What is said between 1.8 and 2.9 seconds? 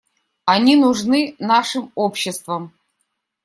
обществам.